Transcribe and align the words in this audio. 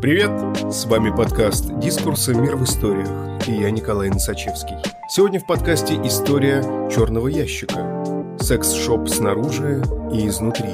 Привет! 0.00 0.30
С 0.72 0.86
вами 0.86 1.14
подкаст 1.14 1.78
«Дискурсы. 1.78 2.32
Мир 2.32 2.56
в 2.56 2.64
историях» 2.64 3.46
и 3.46 3.52
я 3.52 3.70
Николай 3.70 4.08
Носачевский. 4.08 4.76
Сегодня 5.10 5.38
в 5.40 5.46
подкасте 5.46 5.92
история 6.02 6.62
черного 6.88 7.28
ящика. 7.28 8.36
Секс-шоп 8.40 9.10
снаружи 9.10 9.82
и 10.10 10.26
изнутри. 10.26 10.70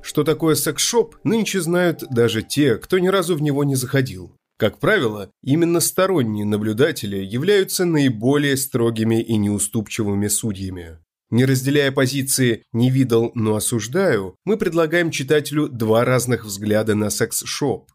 Что 0.00 0.22
такое 0.22 0.54
секс-шоп, 0.54 1.16
нынче 1.24 1.60
знают 1.60 2.04
даже 2.08 2.42
те, 2.42 2.76
кто 2.76 3.00
ни 3.00 3.08
разу 3.08 3.34
в 3.34 3.42
него 3.42 3.64
не 3.64 3.74
заходил. 3.74 4.30
Как 4.58 4.78
правило, 4.78 5.30
именно 5.42 5.80
сторонние 5.80 6.44
наблюдатели 6.44 7.16
являются 7.16 7.84
наиболее 7.84 8.56
строгими 8.56 9.20
и 9.20 9.36
неуступчивыми 9.36 10.28
судьями. 10.28 10.98
Не 11.30 11.44
разделяя 11.44 11.92
позиции 11.92 12.62
«не 12.72 12.90
видел, 12.90 13.32
но 13.34 13.54
осуждаю», 13.54 14.36
мы 14.46 14.56
предлагаем 14.56 15.10
читателю 15.10 15.68
два 15.68 16.04
разных 16.06 16.46
взгляда 16.46 16.94
на 16.94 17.10
секс-шоп. 17.10 17.90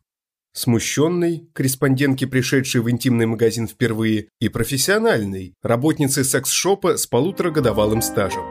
Смущенный, 0.56 1.50
корреспондентки, 1.54 2.26
пришедшей 2.26 2.82
в 2.82 2.92
интимный 2.92 3.26
магазин 3.26 3.68
впервые, 3.68 4.28
и 4.40 4.50
профессиональный, 4.50 5.56
работницы 5.64 6.24
секс-шопа 6.24 6.96
с 6.96 7.08
полуторагодовалым 7.08 8.04
стажем. 8.04 8.44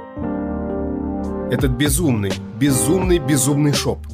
Этот 1.53 1.71
безумный, 1.73 2.33
безумный, 2.59 3.21
безумный 3.21 3.73
шоп. 3.73 4.05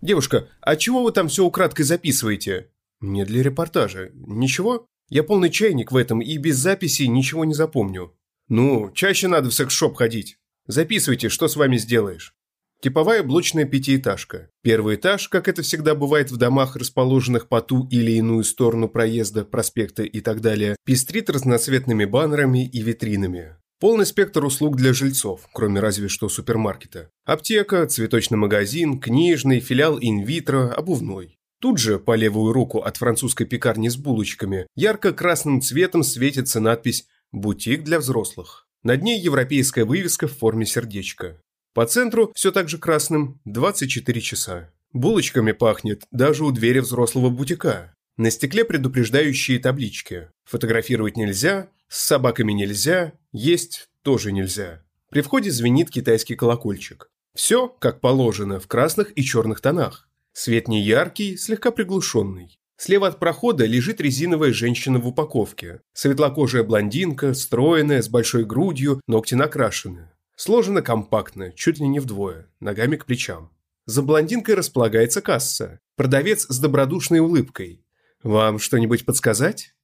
«Девушка, 0.00 0.48
а 0.62 0.76
чего 0.76 1.02
вы 1.02 1.12
там 1.12 1.28
все 1.28 1.44
украдкой 1.44 1.84
записываете?» 1.84 2.70
«Не 3.02 3.26
для 3.26 3.42
репортажа. 3.42 4.12
Ничего? 4.14 4.86
Я 5.10 5.22
полный 5.24 5.50
чайник 5.50 5.92
в 5.92 5.96
этом 5.96 6.22
и 6.22 6.38
без 6.38 6.56
записи 6.56 7.02
ничего 7.02 7.44
не 7.44 7.52
запомню». 7.52 8.14
Ну, 8.48 8.90
чаще 8.92 9.28
надо 9.28 9.50
в 9.50 9.54
секс-шоп 9.54 9.96
ходить. 9.96 10.38
Записывайте, 10.66 11.28
что 11.28 11.48
с 11.48 11.56
вами 11.56 11.76
сделаешь. 11.76 12.34
Типовая 12.82 13.22
блочная 13.22 13.64
пятиэтажка. 13.64 14.50
Первый 14.62 14.96
этаж, 14.96 15.28
как 15.28 15.46
это 15.46 15.62
всегда 15.62 15.94
бывает 15.94 16.32
в 16.32 16.36
домах, 16.36 16.74
расположенных 16.74 17.48
по 17.48 17.60
ту 17.60 17.86
или 17.92 18.10
иную 18.12 18.42
сторону 18.42 18.88
проезда, 18.88 19.44
проспекта 19.44 20.02
и 20.02 20.20
так 20.20 20.40
далее, 20.40 20.74
пестрит 20.84 21.30
разноцветными 21.30 22.04
баннерами 22.04 22.66
и 22.66 22.82
витринами. 22.82 23.56
Полный 23.78 24.06
спектр 24.06 24.44
услуг 24.44 24.76
для 24.76 24.92
жильцов, 24.92 25.48
кроме 25.52 25.80
разве 25.80 26.08
что 26.08 26.28
супермаркета. 26.28 27.10
Аптека, 27.24 27.86
цветочный 27.86 28.38
магазин, 28.38 28.98
книжный, 29.00 29.60
филиал 29.60 29.98
инвитро, 30.00 30.72
обувной. 30.72 31.38
Тут 31.60 31.78
же, 31.78 32.00
по 32.00 32.16
левую 32.16 32.52
руку 32.52 32.80
от 32.80 32.96
французской 32.96 33.44
пекарни 33.44 33.88
с 33.88 33.96
булочками, 33.96 34.66
ярко-красным 34.74 35.60
цветом 35.60 36.02
светится 36.02 36.58
надпись 36.58 37.06
Бутик 37.32 37.82
для 37.82 37.98
взрослых. 37.98 38.66
Над 38.82 39.02
ней 39.02 39.18
европейская 39.18 39.84
вывеска 39.84 40.28
в 40.28 40.36
форме 40.36 40.66
сердечка. 40.66 41.40
По 41.72 41.86
центру 41.86 42.30
все 42.34 42.52
так 42.52 42.68
же 42.68 42.76
красным 42.76 43.40
24 43.46 44.20
часа. 44.20 44.70
Булочками 44.92 45.52
пахнет 45.52 46.02
даже 46.10 46.44
у 46.44 46.50
двери 46.50 46.80
взрослого 46.80 47.30
бутика. 47.30 47.94
На 48.18 48.30
стекле 48.30 48.66
предупреждающие 48.66 49.58
таблички. 49.58 50.28
Фотографировать 50.44 51.16
нельзя, 51.16 51.70
с 51.88 52.00
собаками 52.00 52.52
нельзя, 52.52 53.14
есть 53.32 53.88
тоже 54.02 54.30
нельзя. 54.30 54.84
При 55.10 55.22
входе 55.22 55.50
звенит 55.50 55.90
китайский 55.90 56.34
колокольчик. 56.34 57.08
Все, 57.34 57.68
как 57.68 58.02
положено, 58.02 58.60
в 58.60 58.66
красных 58.66 59.16
и 59.16 59.22
черных 59.22 59.62
тонах. 59.62 60.10
Свет 60.34 60.68
не 60.68 60.82
яркий, 60.82 61.38
слегка 61.38 61.70
приглушенный. 61.70 62.58
Слева 62.76 63.08
от 63.08 63.18
прохода 63.18 63.64
лежит 63.64 64.00
резиновая 64.00 64.52
женщина 64.52 64.98
в 64.98 65.06
упаковке. 65.06 65.80
Светлокожая 65.92 66.64
блондинка, 66.64 67.34
стройная, 67.34 68.02
с 68.02 68.08
большой 68.08 68.44
грудью, 68.44 69.00
ногти 69.06 69.34
накрашены. 69.34 70.10
Сложена 70.36 70.82
компактно, 70.82 71.52
чуть 71.52 71.78
ли 71.78 71.86
не 71.86 72.00
вдвое, 72.00 72.48
ногами 72.58 72.96
к 72.96 73.06
плечам. 73.06 73.50
За 73.86 74.02
блондинкой 74.02 74.54
располагается 74.54 75.20
касса. 75.20 75.80
Продавец 75.96 76.46
с 76.48 76.58
добродушной 76.58 77.20
улыбкой. 77.20 77.84
«Вам 78.22 78.58
что-нибудь 78.58 79.04
подсказать?» 79.04 79.74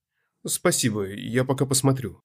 «Спасибо, 0.47 1.07
я 1.07 1.45
пока 1.45 1.67
посмотрю». 1.67 2.23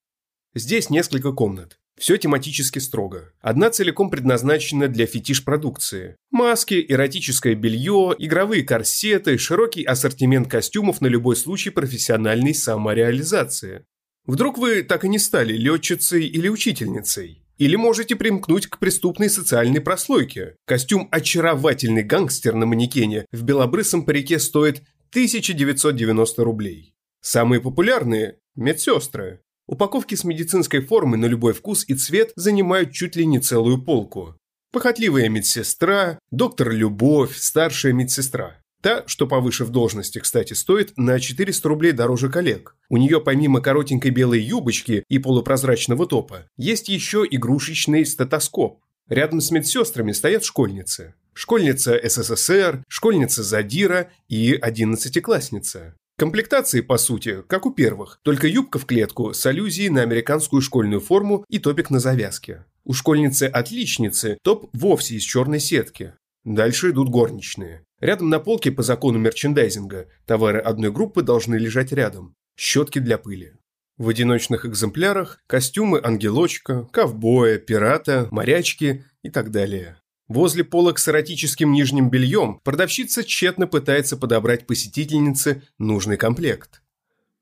Здесь 0.54 0.88
несколько 0.88 1.32
комнат. 1.32 1.80
Все 1.98 2.16
тематически 2.16 2.80
строго. 2.80 3.32
Одна 3.40 3.70
целиком 3.70 4.10
предназначена 4.10 4.88
для 4.88 5.06
фетиш-продукции. 5.06 6.16
Маски, 6.30 6.84
эротическое 6.88 7.54
белье, 7.54 8.14
игровые 8.18 8.64
корсеты, 8.64 9.38
широкий 9.38 9.84
ассортимент 9.84 10.48
костюмов 10.50 11.00
на 11.00 11.06
любой 11.06 11.36
случай 11.36 11.70
профессиональной 11.70 12.54
самореализации. 12.54 13.84
Вдруг 14.26 14.58
вы 14.58 14.82
так 14.82 15.04
и 15.04 15.08
не 15.08 15.18
стали 15.18 15.52
летчицей 15.52 16.26
или 16.26 16.48
учительницей? 16.48 17.44
Или 17.58 17.76
можете 17.76 18.16
примкнуть 18.16 18.66
к 18.66 18.78
преступной 18.78 19.30
социальной 19.30 19.80
прослойке. 19.80 20.56
Костюм 20.66 21.08
«Очаровательный 21.12 22.02
гангстер» 22.02 22.54
на 22.54 22.66
манекене 22.66 23.26
в 23.30 23.44
белобрысом 23.44 24.04
парике 24.04 24.40
стоит 24.40 24.82
1990 25.10 26.42
рублей. 26.42 26.94
Самые 27.20 27.60
популярные– 27.60 28.38
медсестры. 28.56 29.43
Упаковки 29.66 30.14
с 30.14 30.24
медицинской 30.24 30.80
формой 30.80 31.18
на 31.18 31.26
любой 31.26 31.54
вкус 31.54 31.84
и 31.88 31.94
цвет 31.94 32.32
занимают 32.36 32.92
чуть 32.92 33.16
ли 33.16 33.24
не 33.24 33.40
целую 33.40 33.82
полку. 33.82 34.36
Похотливая 34.72 35.28
медсестра, 35.28 36.18
доктор 36.30 36.72
Любовь, 36.72 37.36
старшая 37.36 37.92
медсестра. 37.92 38.60
Та, 38.82 39.04
что 39.06 39.26
повыше 39.26 39.64
в 39.64 39.70
должности, 39.70 40.18
кстати, 40.18 40.52
стоит 40.52 40.92
на 40.98 41.18
400 41.18 41.68
рублей 41.68 41.92
дороже 41.92 42.28
коллег. 42.28 42.76
У 42.90 42.98
нее 42.98 43.18
помимо 43.20 43.62
коротенькой 43.62 44.10
белой 44.10 44.42
юбочки 44.42 45.04
и 45.08 45.18
полупрозрачного 45.18 46.06
топа, 46.06 46.46
есть 46.58 46.90
еще 46.90 47.24
игрушечный 47.30 48.04
стетоскоп. 48.04 48.82
Рядом 49.08 49.40
с 49.40 49.50
медсестрами 49.50 50.12
стоят 50.12 50.44
школьницы. 50.44 51.14
Школьница 51.32 51.98
СССР, 52.02 52.84
школьница 52.88 53.42
Задира 53.42 54.10
и 54.28 54.52
одиннадцатиклассница. 54.54 55.94
Комплектации, 56.16 56.80
по 56.80 56.96
сути, 56.96 57.42
как 57.48 57.66
у 57.66 57.72
первых, 57.72 58.20
только 58.22 58.46
юбка 58.46 58.78
в 58.78 58.86
клетку 58.86 59.32
с 59.32 59.44
аллюзией 59.46 59.88
на 59.88 60.02
американскую 60.02 60.62
школьную 60.62 61.00
форму 61.00 61.44
и 61.48 61.58
топик 61.58 61.90
на 61.90 61.98
завязке. 61.98 62.64
У 62.84 62.92
школьницы-отличницы 62.92 64.38
топ 64.42 64.70
вовсе 64.72 65.16
из 65.16 65.22
черной 65.24 65.58
сетки. 65.58 66.14
Дальше 66.44 66.90
идут 66.90 67.08
горничные. 67.08 67.82
Рядом 68.00 68.28
на 68.28 68.38
полке 68.38 68.70
по 68.70 68.82
закону 68.82 69.18
мерчендайзинга 69.18 70.08
товары 70.24 70.60
одной 70.60 70.92
группы 70.92 71.22
должны 71.22 71.56
лежать 71.56 71.90
рядом. 71.90 72.34
Щетки 72.56 73.00
для 73.00 73.18
пыли. 73.18 73.54
В 73.96 74.08
одиночных 74.08 74.66
экземплярах 74.66 75.40
костюмы 75.48 76.00
ангелочка, 76.02 76.84
ковбоя, 76.92 77.58
пирата, 77.58 78.28
морячки 78.30 79.04
и 79.22 79.30
так 79.30 79.50
далее. 79.50 79.96
Возле 80.28 80.64
полок 80.64 80.98
с 80.98 81.08
эротическим 81.08 81.72
нижним 81.72 82.08
бельем 82.08 82.60
продавщица 82.64 83.24
тщетно 83.24 83.66
пытается 83.66 84.16
подобрать 84.16 84.66
посетительнице 84.66 85.62
нужный 85.78 86.16
комплект. 86.16 86.82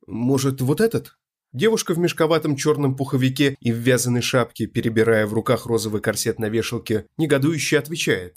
«Может, 0.07 0.61
вот 0.61 0.81
этот?» 0.81 1.17
Девушка 1.53 1.93
в 1.93 1.99
мешковатом 1.99 2.57
черном 2.57 2.97
пуховике 2.97 3.57
и 3.61 3.73
в 3.73 3.77
вязаной 3.77 4.23
шапке, 4.23 4.67
перебирая 4.67 5.27
в 5.27 5.35
руках 5.35 5.67
розовый 5.67 6.01
корсет 6.01 6.39
на 6.39 6.49
вешалке, 6.49 7.07
негодующе 7.19 7.79
отвечает. 7.79 8.37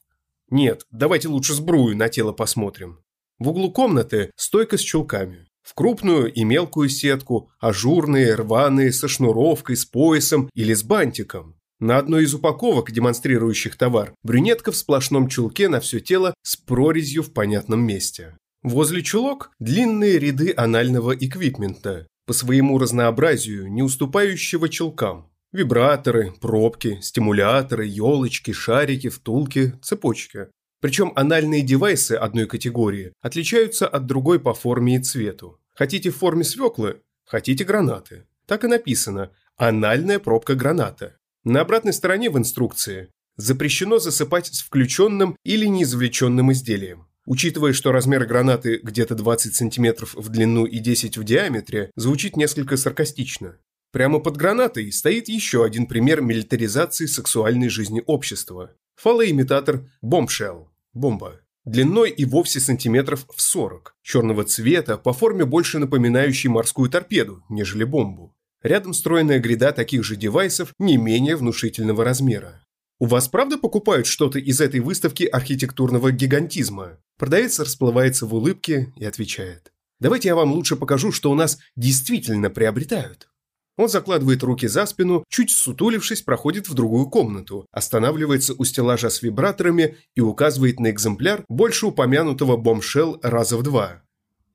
«Нет, 0.50 0.86
давайте 0.92 1.30
лучше 1.30 1.54
сбрую 1.54 1.96
на 1.96 2.10
тело 2.10 2.34
посмотрим». 2.34 3.00
В 3.40 3.50
углу 3.50 3.72
комнаты 3.72 4.32
стойка 4.36 4.78
с 4.78 4.82
чулками. 4.82 5.48
В 5.62 5.74
крупную 5.74 6.32
и 6.32 6.44
мелкую 6.44 6.90
сетку, 6.90 7.50
ажурные, 7.60 8.36
рваные, 8.36 8.92
со 8.92 9.08
шнуровкой, 9.08 9.78
с 9.78 9.86
поясом 9.86 10.50
или 10.54 10.74
с 10.74 10.84
бантиком. 10.84 11.55
На 11.80 11.98
одной 11.98 12.24
из 12.24 12.34
упаковок, 12.34 12.92
демонстрирующих 12.92 13.76
товар, 13.76 14.14
брюнетка 14.24 14.72
в 14.72 14.78
сплошном 14.78 15.28
чулке 15.28 15.68
на 15.68 15.82
все 15.82 16.00
тело 16.00 16.34
с 16.42 16.56
прорезью 16.56 17.22
в 17.22 17.34
понятном 17.34 17.86
месте. 17.86 18.38
Возле 18.64 19.04
чулок 19.04 19.52
длинные 19.60 20.18
ряды 20.18 20.54
анального 20.56 21.14
эквипмента, 21.16 22.08
по 22.26 22.34
своему 22.34 22.78
разнообразию 22.78 23.72
не 23.72 23.84
уступающего 23.84 24.70
чулкам. 24.70 25.30
Вибраторы, 25.52 26.34
пробки, 26.42 27.00
стимуляторы, 27.02 27.86
елочки, 27.86 28.52
шарики, 28.52 29.10
втулки, 29.10 29.74
цепочки. 29.82 30.48
Причем 30.82 31.14
анальные 31.16 31.62
девайсы 31.62 32.14
одной 32.14 32.48
категории 32.48 33.14
отличаются 33.22 33.88
от 33.88 34.06
другой 34.06 34.40
по 34.40 34.54
форме 34.54 34.96
и 34.96 35.00
цвету. 35.00 35.60
Хотите 35.74 36.10
в 36.10 36.18
форме 36.18 36.44
свеклы? 36.44 37.02
Хотите 37.26 37.64
гранаты. 37.64 38.26
Так 38.46 38.64
и 38.64 38.68
написано 38.68 39.32
«анальная 39.58 40.20
пробка 40.20 40.56
граната». 40.56 41.18
На 41.46 41.62
обратной 41.62 41.94
стороне 41.94 42.32
в 42.32 42.40
инструкции 42.40 43.10
запрещено 43.38 44.00
засыпать 44.00 44.48
с 44.48 44.62
включенным 44.62 45.38
или 45.44 45.68
неизвлеченным 45.68 46.52
изделием. 46.52 47.08
Учитывая, 47.28 47.72
что 47.72 47.92
размер 47.92 48.26
гранаты 48.26 48.80
где-то 48.82 49.14
20 49.14 49.54
см 49.54 50.08
в 50.12 50.30
длину 50.30 50.66
и 50.66 50.80
10 50.80 51.18
в 51.18 51.24
диаметре, 51.24 51.92
звучит 51.96 52.36
несколько 52.36 52.78
саркастично. 52.78 53.60
Прямо 53.92 54.20
под 54.20 54.38
гранатой 54.38 54.92
стоит 54.92 55.28
еще 55.28 55.64
один 55.64 55.86
пример 55.86 56.22
милитаризации 56.22 57.06
сексуальной 57.06 57.70
жизни 57.70 58.02
общества. 58.08 58.72
Фалоимитатор 58.96 59.88
Bombshell– 60.04 60.66
бомба. 60.94 61.42
Длиной 61.64 62.10
и 62.10 62.26
вовсе 62.26 62.60
сантиметров 62.60 63.28
в 63.36 63.40
40, 63.40 63.96
черного 64.02 64.46
цвета, 64.46 64.98
по 64.98 65.14
форме 65.14 65.46
больше 65.46 65.78
напоминающей 65.78 66.50
морскую 66.50 66.90
торпеду, 66.90 67.44
нежели 67.50 67.84
бомбу. 67.84 68.35
Рядом 68.66 68.96
стройная 68.96 69.38
гряда 69.38 69.72
таких 69.72 70.04
же 70.04 70.16
девайсов 70.16 70.74
не 70.80 70.98
менее 70.98 71.36
внушительного 71.36 72.04
размера. 72.04 72.64
У 73.00 73.06
вас 73.06 73.28
правда 73.28 73.60
покупают 73.60 74.08
что-то 74.08 74.40
из 74.40 74.60
этой 74.60 74.80
выставки 74.80 75.24
архитектурного 75.24 76.12
гигантизма? 76.12 76.98
Продавец 77.20 77.60
расплывается 77.60 78.26
в 78.26 78.34
улыбке 78.34 78.92
и 78.98 79.06
отвечает. 79.06 79.72
Давайте 80.00 80.30
я 80.30 80.36
вам 80.36 80.52
лучше 80.52 80.78
покажу, 80.78 81.12
что 81.12 81.30
у 81.30 81.36
нас 81.36 81.60
действительно 81.76 82.50
приобретают. 82.50 83.30
Он 83.78 83.88
закладывает 83.88 84.42
руки 84.42 84.66
за 84.66 84.88
спину, 84.88 85.24
чуть 85.30 85.52
сутулившись, 85.52 86.24
проходит 86.24 86.68
в 86.68 86.74
другую 86.74 87.06
комнату, 87.08 87.68
останавливается 87.72 88.56
у 88.58 88.66
стеллажа 88.66 89.12
с 89.12 89.22
вибраторами 89.22 89.98
и 90.16 90.22
указывает 90.22 90.80
на 90.80 90.90
экземпляр 90.90 91.46
больше 91.50 91.86
упомянутого 91.86 92.58
бомшел 92.58 93.20
раза 93.22 93.58
в 93.58 93.62
два. 93.62 94.02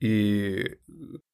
И... 0.00 0.78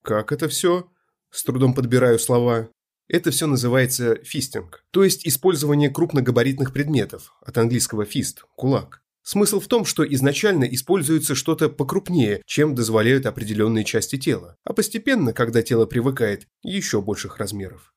как 0.03 0.31
это 0.31 0.51
все? 0.51 0.91
С 1.37 1.45
трудом 1.45 1.75
подбираю 1.75 2.19
слова. 2.19 2.71
Это 3.09 3.31
все 3.31 3.47
называется 3.47 4.17
фистинг, 4.25 4.83
то 4.91 5.05
есть 5.05 5.27
использование 5.27 5.91
крупногабаритных 5.91 6.73
предметов, 6.73 7.35
от 7.45 7.59
английского 7.59 8.07
фист– 8.07 8.47
кулак. 8.57 9.03
Смысл 9.23 9.61
в 9.61 9.67
том, 9.67 9.85
что 9.85 10.03
изначально 10.15 10.65
используется 10.65 11.35
что-то 11.35 11.69
покрупнее, 11.69 12.41
чем 12.47 12.75
дозволяют 12.75 13.27
определенные 13.27 13.85
части 13.85 14.17
тела, 14.17 14.57
а 14.65 14.73
постепенно, 14.73 15.35
когда 15.35 15.61
тело 15.61 15.85
привыкает, 15.85 16.49
еще 16.63 17.03
больших 17.03 17.37
размеров. 17.37 17.93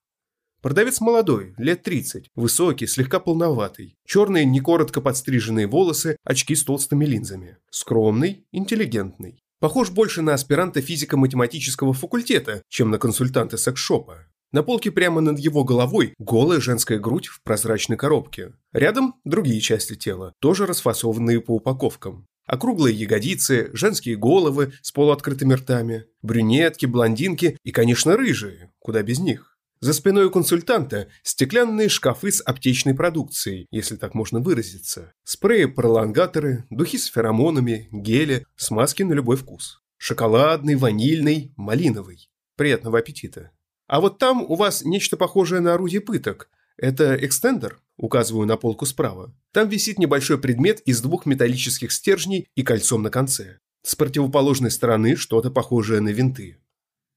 Продавец 0.62 1.00
молодой, 1.00 1.54
лет 1.58 1.82
30, 1.84 2.32
высокий, 2.36 2.88
слегка 2.88 3.22
полноватый, 3.22 3.96
черные 4.06 4.44
некоротко 4.44 5.00
подстриженные 5.00 5.68
волосы, 5.68 6.18
очки 6.26 6.56
с 6.56 6.66
толстыми 6.66 7.06
линзами. 7.06 7.56
Скромный, 7.72 8.46
интеллигентный. 8.52 9.42
Похож 9.60 9.92
больше 9.92 10.22
на 10.22 10.34
аспиранта 10.34 10.82
физико-математического 10.82 11.94
факультета, 11.94 12.64
чем 12.70 12.92
на 12.92 12.98
консультанта 12.98 13.58
секс-шопа. 13.58 14.26
На 14.52 14.64
полке 14.64 14.90
прямо 14.90 15.22
над 15.22 15.38
его 15.38 15.64
головой 15.64 16.14
голая 16.18 16.62
женская 16.62 16.98
грудь 16.98 17.28
в 17.28 17.44
прозрачной 17.44 17.98
коробке. 17.98 18.54
Рядом 18.72 19.16
другие 19.26 19.60
части 19.60 19.96
тела, 19.96 20.34
тоже 20.40 20.66
расфасованные 20.66 21.42
по 21.42 21.56
упаковкам. 21.56 22.26
Округлые 22.46 22.96
ягодицы, 22.96 23.70
женские 23.74 24.16
головы 24.16 24.74
с 24.82 24.92
полуоткрытыми 24.92 25.54
ртами, 25.54 26.06
брюнетки, 26.24 26.88
блондинки 26.88 27.58
и, 27.64 27.72
конечно, 27.72 28.18
рыжие, 28.18 28.72
куда 28.80 29.04
без 29.04 29.20
них. 29.20 29.49
За 29.82 29.94
спиной 29.94 30.26
у 30.26 30.32
консультанта 30.32 31.08
стеклянные 31.24 31.88
шкафы 31.88 32.34
с 32.34 32.42
аптечной 32.42 32.94
продукцией, 32.94 33.66
если 33.72 33.96
так 33.96 34.14
можно 34.14 34.42
выразиться. 34.42 35.14
Спреи-пролонгаторы, 35.24 36.66
духи 36.70 36.98
с 36.98 37.06
феромонами, 37.06 37.88
гели, 37.92 38.46
смазки 38.58 39.04
на 39.04 39.14
любой 39.14 39.38
вкус. 39.38 39.82
Шоколадный, 39.96 40.76
ванильный, 40.76 41.54
малиновый. 41.56 42.30
Приятного 42.58 43.00
аппетита. 43.00 43.52
А 43.88 44.02
вот 44.02 44.18
там 44.18 44.42
у 44.42 44.56
вас 44.56 44.84
нечто 44.84 45.16
похожее 45.16 45.62
на 45.62 45.76
орудие 45.76 46.02
пыток. 46.02 46.50
Это 46.76 47.16
экстендер, 47.16 47.82
указываю 47.96 48.48
на 48.48 48.58
полку 48.58 48.86
справа. 48.86 49.34
Там 49.54 49.70
висит 49.70 49.98
небольшой 49.98 50.40
предмет 50.40 50.82
из 50.82 51.02
двух 51.02 51.26
металлических 51.26 51.94
стержней 51.94 52.48
и 52.54 52.64
кольцом 52.64 53.02
на 53.02 53.10
конце. 53.10 53.60
С 53.84 53.96
противоположной 53.96 54.72
стороны 54.72 55.16
что-то 55.16 55.52
похожее 55.52 56.02
на 56.02 56.10
винты. 56.10 56.58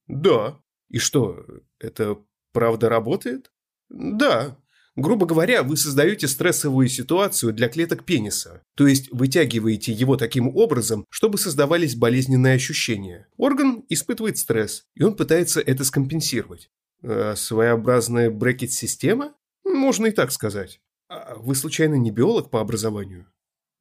Да. 0.07 0.61
И 0.89 0.99
что, 0.99 1.45
это 1.79 2.19
правда 2.53 2.89
работает? 2.89 3.51
Да. 3.89 4.57
Грубо 4.95 5.25
говоря, 5.25 5.63
вы 5.63 5.79
создаете 5.79 6.29
стрессовую 6.29 6.89
ситуацию 6.89 7.55
для 7.55 7.69
клеток 7.69 8.05
пениса, 8.05 8.63
то 8.77 8.87
есть 8.87 9.11
вытягиваете 9.11 9.91
его 9.91 10.17
таким 10.17 10.55
образом, 10.55 11.07
чтобы 11.09 11.39
создавались 11.39 11.97
болезненные 11.97 12.57
ощущения. 12.57 13.27
Орган 13.39 13.85
испытывает 13.89 14.37
стресс, 14.37 14.85
и 14.95 15.03
он 15.03 15.17
пытается 15.17 15.63
это 15.63 15.85
скомпенсировать. 15.85 16.71
А 17.03 17.35
своеобразная 17.37 18.31
брекет-система? 18.31 19.35
Можно 19.65 20.07
и 20.07 20.11
так 20.11 20.31
сказать. 20.31 20.81
А 21.09 21.37
вы 21.37 21.55
случайно 21.55 21.95
не 21.95 22.11
биолог 22.11 22.51
по 22.51 22.61
образованию? 22.61 23.27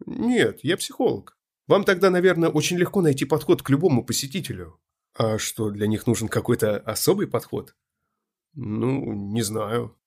Нет, 0.05 0.59
я 0.63 0.77
психолог. 0.77 1.37
Вам 1.67 1.83
тогда, 1.83 2.09
наверное, 2.09 2.49
очень 2.49 2.77
легко 2.77 3.01
найти 3.01 3.25
подход 3.25 3.61
к 3.61 3.69
любому 3.69 4.05
посетителю. 4.05 4.79
А 5.13 5.37
что, 5.37 5.71
для 5.71 5.87
них 5.87 6.07
нужен 6.07 6.29
какой-то 6.29 6.77
особый 6.77 7.27
подход? 7.27 7.75
Ну, 8.53 9.13
не 9.33 9.41
знаю. 9.41 9.97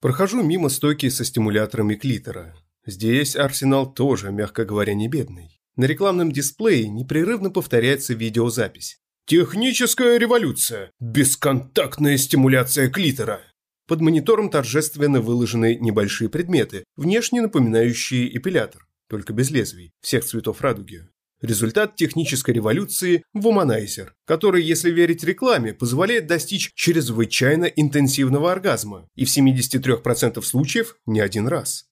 Прохожу 0.00 0.42
мимо 0.42 0.68
стойки 0.68 1.08
со 1.08 1.24
стимуляторами 1.24 1.94
клитора. 1.94 2.54
Здесь 2.84 3.36
арсенал 3.36 3.92
тоже, 3.92 4.30
мягко 4.30 4.64
говоря, 4.64 4.94
не 4.94 5.08
бедный. 5.08 5.60
На 5.76 5.84
рекламном 5.84 6.32
дисплее 6.32 6.88
непрерывно 6.88 7.50
повторяется 7.50 8.14
видеозапись. 8.14 8.98
«Техническая 9.26 10.18
революция! 10.18 10.92
Бесконтактная 11.00 12.16
стимуляция 12.16 12.88
клитора!» 12.88 13.40
Под 13.88 14.00
монитором 14.00 14.50
торжественно 14.50 15.20
выложены 15.20 15.76
небольшие 15.76 16.28
предметы, 16.28 16.84
внешне 16.96 17.40
напоминающие 17.40 18.36
эпилятор, 18.36 18.86
только 19.08 19.32
без 19.32 19.50
лезвий, 19.50 19.92
всех 20.00 20.24
цветов 20.24 20.60
радуги. 20.60 21.08
Результат 21.42 21.96
технической 21.96 22.54
революции– 22.54 23.22
вуманайзер, 23.34 24.14
который, 24.24 24.62
если 24.62 24.90
верить 24.90 25.22
рекламе, 25.22 25.74
позволяет 25.74 26.26
достичь 26.26 26.72
чрезвычайно 26.74 27.66
интенсивного 27.66 28.52
оргазма 28.52 29.08
и 29.14 29.26
в 29.26 29.28
73% 29.28 30.40
случаев 30.42 30.96
не 31.04 31.20
один 31.20 31.46
раз. 31.46 31.86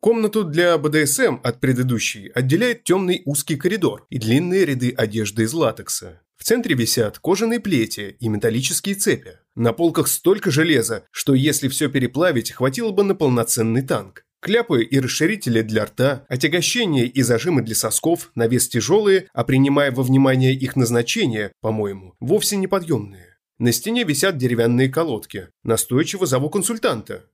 Комнату 0.00 0.44
для 0.44 0.76
БДСМ 0.78 1.40
от 1.42 1.60
предыдущей 1.60 2.28
отделяет 2.28 2.84
темный 2.84 3.22
узкий 3.24 3.56
коридор 3.56 4.06
и 4.10 4.18
длинные 4.18 4.64
ряды 4.64 4.94
одежды 4.96 5.42
из 5.42 5.52
латекса. 5.52 6.22
В 6.36 6.44
центре 6.44 6.74
висят 6.74 7.18
кожаные 7.18 7.60
плети 7.60 8.16
и 8.18 8.28
металлические 8.28 8.94
цепи. 8.94 9.38
На 9.54 9.74
полках 9.74 10.08
столько 10.08 10.50
железа, 10.50 11.04
что 11.10 11.34
если 11.34 11.68
все 11.68 11.90
переплавить, 11.90 12.50
хватило 12.50 12.92
бы 12.92 13.02
на 13.04 13.14
полноценный 13.14 13.82
танк. 13.82 14.24
Кляпы 14.40 14.82
и 14.82 14.98
расширители 14.98 15.60
для 15.60 15.84
рта, 15.84 16.24
отягощения 16.28 17.04
и 17.04 17.20
зажимы 17.22 17.60
для 17.60 17.74
сосков, 17.74 18.30
на 18.34 18.46
вес 18.46 18.68
тяжелые, 18.68 19.28
а 19.34 19.44
принимая 19.44 19.92
во 19.92 20.02
внимание 20.02 20.54
их 20.54 20.76
назначение, 20.76 21.52
по-моему, 21.60 22.14
вовсе 22.20 22.56
неподъемные. 22.56 23.36
На 23.58 23.72
стене 23.72 24.04
висят 24.04 24.38
деревянные 24.38 24.88
колодки. 24.88 25.48
Настойчиво 25.62 26.24
зову 26.24 26.48
консультанта. 26.48 27.26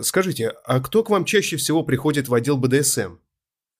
Скажите, 0.00 0.54
а 0.64 0.80
кто 0.80 1.04
к 1.04 1.10
вам 1.10 1.26
чаще 1.26 1.58
всего 1.58 1.82
приходит 1.82 2.28
в 2.28 2.34
отдел 2.34 2.56
БДСМ? 2.56 3.18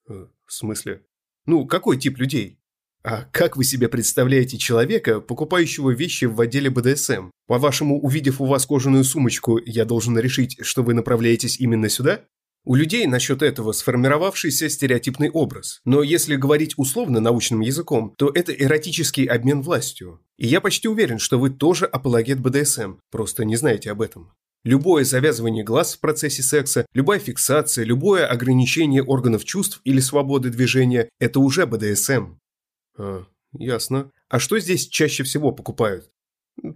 Э, 0.09 0.27
в 0.45 0.53
смысле? 0.53 1.03
Ну, 1.47 1.67
какой 1.67 1.97
тип 1.97 2.19
людей? 2.19 2.59
А 3.03 3.23
как 3.33 3.57
вы 3.57 3.65
себе 3.65 3.89
представляете 3.89 4.59
человека, 4.59 5.21
покупающего 5.21 5.91
вещи 5.91 6.27
в 6.27 6.39
отделе 6.39 6.69
БДСМ? 6.69 7.31
По-вашему, 7.47 7.99
увидев 7.99 8.43
у 8.43 8.45
вас 8.45 8.67
кожаную 8.67 9.05
сумочку, 9.05 9.59
я 9.65 9.87
должен 9.87 10.19
решить, 10.19 10.59
что 10.61 10.83
вы 10.83 10.93
направляетесь 10.93 11.59
именно 11.59 11.89
сюда? 11.89 12.25
У 12.69 12.75
людей 12.75 13.07
насчет 13.07 13.41
этого 13.41 13.73
сформировавшийся 13.73 14.69
стереотипный 14.69 15.31
образ. 15.31 15.81
Но 15.87 16.03
если 16.03 16.37
говорить 16.37 16.75
условно 16.77 17.19
научным 17.19 17.61
языком, 17.61 18.13
то 18.19 18.29
это 18.29 18.53
эротический 18.53 19.25
обмен 19.25 19.63
властью. 19.63 20.21
И 20.37 20.47
я 20.47 20.61
почти 20.61 20.87
уверен, 20.87 21.19
что 21.19 21.39
вы 21.39 21.49
тоже 21.49 21.87
апологет 21.87 22.41
БДСМ, 22.41 22.97
просто 23.11 23.47
не 23.47 23.57
знаете 23.57 23.91
об 23.91 24.03
этом. 24.03 24.35
Любое 24.65 25.05
завязывание 25.05 25.65
глаз 25.65 25.95
в 25.95 26.01
процессе 26.01 26.43
секса, 26.43 26.85
любая 26.93 27.19
фиксация, 27.21 27.87
любое 27.87 28.27
ограничение 28.27 29.03
органов 29.03 29.47
чувств 29.47 29.81
или 29.85 30.01
свободы 30.01 30.51
движения– 30.51 31.09
это 31.19 31.41
уже 31.41 31.65
БДСМ. 31.65 32.35
А, 32.99 33.25
ясно. 33.55 34.11
А 34.29 34.39
что 34.39 34.59
здесь 34.59 34.89
чаще 34.89 35.23
всего 35.23 35.53
покупают? 35.53 36.11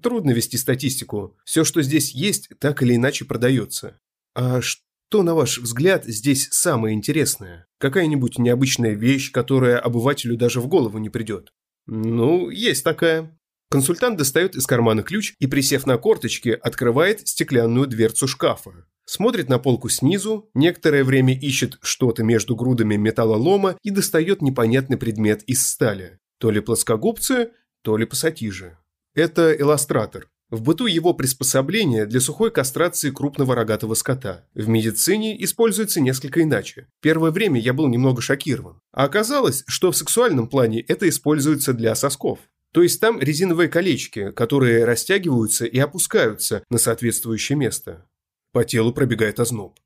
Трудно 0.03 0.31
вести 0.31 0.57
статистику. 0.57 1.37
Все, 1.45 1.65
что 1.65 1.83
здесь 1.83 2.13
есть, 2.13 2.49
так 2.61 2.83
или 2.83 2.97
иначе 2.97 3.27
продается. 3.27 3.99
А 4.35 4.63
что 4.63 4.82
что, 5.13 5.23
на 5.23 5.35
ваш 5.35 5.59
взгляд, 5.59 6.07
здесь 6.07 6.49
самое 6.53 6.95
интересное? 6.95 7.67
Какая-нибудь 7.77 8.39
необычная 8.39 8.95
вещь, 8.95 9.31
которая 9.31 9.79
обывателю 9.79 10.39
даже 10.39 10.59
в 10.59 10.69
голову 10.69 10.97
не 10.97 11.11
придет? 11.11 11.53
Ну, 11.85 12.49
есть 12.49 12.83
такая. 12.83 13.39
Консультант 13.71 14.17
достает 14.17 14.57
из 14.57 14.67
кармана 14.67 15.03
ключ 15.03 15.35
и, 15.39 15.47
присев 15.47 15.85
на 15.85 15.99
корточки, 15.99 16.59
открывает 16.63 17.29
стеклянную 17.29 17.89
дверцу 17.89 18.27
шкафа. 18.27 18.87
Смотрит 19.05 19.51
на 19.51 19.59
полку 19.59 19.91
снизу, 19.91 20.49
некоторое 20.55 21.05
время 21.05 21.39
ищет 21.39 21.77
что-то 21.83 22.25
между 22.25 22.57
грудами 22.57 22.97
металлолома 22.97 23.77
и 23.83 23.91
достает 23.91 24.41
непонятный 24.41 24.97
предмет 24.97 25.43
из 25.43 25.69
стали. 25.69 26.21
То 26.39 26.51
ли 26.51 26.61
плоскогубцы, 26.61 27.51
то 27.83 27.99
ли 27.99 28.07
пассатижи. 28.07 28.79
Это 29.15 29.55
иллюстратор. 29.55 30.31
В 30.53 30.61
быту 30.61 30.85
его 30.85 31.15
приспособление 31.15 32.05
для 32.05 32.21
сухой 32.21 32.51
кастрации 32.51 33.11
крупного 33.11 33.55
рогатого 33.55 33.95
скота. 33.95 34.45
В 34.53 34.69
медицине 34.69 35.43
используется 35.43 35.99
несколько 35.99 36.43
иначе. 36.43 36.89
Первое 37.01 37.31
время 37.31 37.59
я 37.59 37.73
был 37.73 37.89
немного 37.89 38.21
шокирован. 38.21 38.79
А 38.93 39.05
оказалось, 39.05 39.65
что 39.67 39.91
в 39.91 39.97
сексуальном 39.97 40.49
плане 40.49 40.83
это 40.83 41.09
используется 41.09 41.73
для 41.73 41.95
сосков. 41.95 42.39
То 42.71 42.83
есть 42.83 43.01
там 43.01 43.19
резиновые 43.19 43.71
колечки, 43.71 44.31
которые 44.33 44.85
растягиваются 44.85 45.65
и 45.65 45.79
опускаются 45.79 46.63
на 46.69 46.77
соответствующее 46.77 47.57
место. 47.57 48.05
По 48.53 48.67
телу 48.67 48.93
пробегает 48.93 49.41
озноб. 49.41 49.79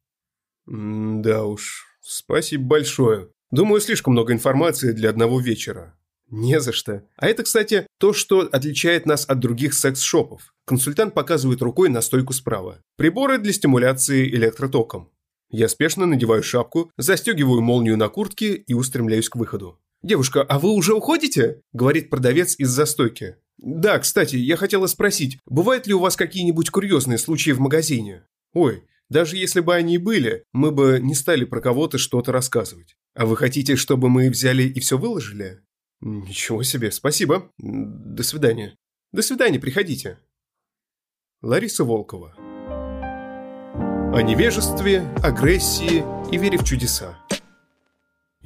М 0.66 1.22
да 1.22 1.44
уж, 1.44 1.86
спасибо 2.00 2.64
большое. 2.64 3.28
Думаю, 3.52 3.80
слишком 3.80 4.14
много 4.14 4.32
информации 4.32 4.90
для 4.90 5.10
одного 5.10 5.38
вечера. 5.38 5.96
Не 6.30 6.60
за 6.60 6.72
что. 6.72 7.02
А 7.16 7.28
это, 7.28 7.44
кстати, 7.44 7.86
то, 7.98 8.12
что 8.12 8.40
отличает 8.40 9.06
нас 9.06 9.24
от 9.28 9.38
других 9.38 9.74
секс-шопов. 9.74 10.52
Консультант 10.64 11.14
показывает 11.14 11.62
рукой 11.62 11.88
на 11.88 12.00
стойку 12.00 12.32
справа. 12.32 12.80
Приборы 12.96 13.38
для 13.38 13.52
стимуляции 13.52 14.28
электротоком. 14.28 15.10
Я 15.50 15.68
спешно 15.68 16.06
надеваю 16.06 16.42
шапку, 16.42 16.90
застегиваю 16.96 17.60
молнию 17.60 17.96
на 17.96 18.08
куртке 18.08 18.54
и 18.54 18.74
устремляюсь 18.74 19.28
к 19.28 19.36
выходу. 19.36 19.78
«Девушка, 20.02 20.42
а 20.42 20.58
вы 20.58 20.70
уже 20.70 20.94
уходите?»– 20.94 21.60
говорит 21.72 22.10
продавец 22.10 22.56
из 22.58 22.68
застойки. 22.70 23.36
«Да, 23.58 23.98
кстати, 23.98 24.36
я 24.36 24.56
хотела 24.56 24.86
спросить, 24.86 25.38
бывают 25.46 25.86
ли 25.86 25.94
у 25.94 26.00
вас 26.00 26.16
какие-нибудь 26.16 26.70
курьезные 26.70 27.18
случаи 27.18 27.52
в 27.52 27.60
магазине?» 27.60 28.24
«Ой, 28.52 28.84
даже 29.08 29.36
если 29.36 29.60
бы 29.60 29.74
они 29.74 29.94
и 29.94 29.98
были, 29.98 30.44
мы 30.52 30.72
бы 30.72 30.98
не 31.00 31.14
стали 31.14 31.44
про 31.44 31.60
кого-то 31.60 31.96
что-то 31.96 32.32
рассказывать. 32.32 32.96
А 33.14 33.24
вы 33.24 33.36
хотите, 33.36 33.76
чтобы 33.76 34.08
мы 34.08 34.28
взяли 34.28 34.64
и 34.64 34.80
все 34.80 34.98
выложили?» 34.98 35.60
«Ничего 36.00 36.62
себе, 36.62 36.90
спасибо. 36.90 37.50
До 37.58 38.22
свидания». 38.22 38.76
«До 39.12 39.22
свидания, 39.22 39.58
приходите». 39.58 40.18
Лариса 41.42 41.84
Волкова 41.84 42.34
О 44.14 44.22
невежестве, 44.22 45.00
агрессии 45.22 46.04
и 46.32 46.38
вере 46.38 46.58
в 46.58 46.64
чудеса. 46.64 47.18